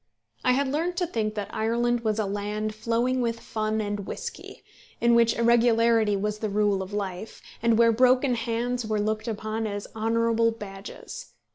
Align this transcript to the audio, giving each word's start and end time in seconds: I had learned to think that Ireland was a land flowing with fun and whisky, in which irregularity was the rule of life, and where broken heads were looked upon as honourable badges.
I 0.43 0.53
had 0.53 0.67
learned 0.67 0.97
to 0.97 1.05
think 1.05 1.35
that 1.35 1.53
Ireland 1.53 1.99
was 1.99 2.17
a 2.17 2.25
land 2.25 2.73
flowing 2.73 3.21
with 3.21 3.39
fun 3.39 3.79
and 3.81 3.99
whisky, 4.07 4.63
in 4.99 5.13
which 5.13 5.35
irregularity 5.37 6.17
was 6.17 6.39
the 6.39 6.49
rule 6.49 6.81
of 6.81 6.91
life, 6.91 7.39
and 7.61 7.77
where 7.77 7.91
broken 7.91 8.33
heads 8.33 8.83
were 8.83 8.99
looked 8.99 9.27
upon 9.27 9.67
as 9.67 9.85
honourable 9.95 10.49
badges. 10.53 11.35